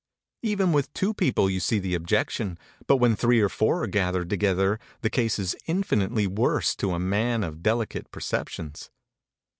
Even 0.41 0.71
with 0.71 0.91
two 0.93 1.13
people 1.13 1.47
you 1.47 1.59
see 1.59 1.77
the 1.77 1.93
objection, 1.93 2.57
but 2.87 2.95
when 2.97 3.15
three 3.15 3.39
or 3.39 3.49
four 3.49 3.83
are 3.83 3.87
gathered 3.87 4.31
together 4.31 4.79
the 5.01 5.11
case 5.11 5.37
is 5.37 5.55
infinitely 5.67 6.25
worse 6.25 6.75
to 6.75 6.93
a 6.95 6.99
man 6.99 7.43
of 7.43 7.61
delicate 7.61 8.09
perceptions. 8.09 8.89